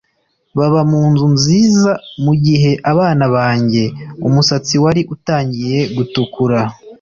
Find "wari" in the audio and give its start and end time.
4.83-5.01